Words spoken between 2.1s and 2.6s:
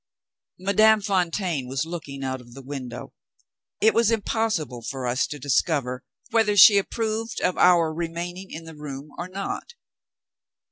out of